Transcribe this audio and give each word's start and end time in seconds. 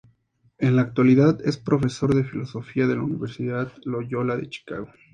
En 0.57 0.77
la 0.77 0.81
actualidad 0.81 1.45
es 1.47 1.59
profesor 1.59 2.15
de 2.15 2.23
filosofía 2.23 2.85
en 2.85 2.95
la 2.95 3.03
Universidad 3.03 3.71
Loyola 3.85 4.35
de 4.35 4.49
Chicago. 4.49 4.87